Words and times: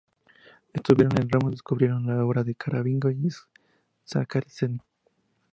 Estuvieron 0.73 1.21
en 1.21 1.29
Roma 1.29 1.49
y 1.49 1.51
descubrieron 1.51 2.07
la 2.07 2.25
obra 2.25 2.43
de 2.43 2.55
Caravaggio 2.55 3.11
y 3.11 3.29
Saraceni. 4.03 4.79